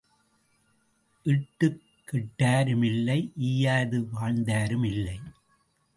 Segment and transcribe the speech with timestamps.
[1.25, 3.31] இட்டுக் கெட்டாரும் இல்லை
[3.39, 5.19] ஈயாது வாழ்ந்தாரும் இல்லை.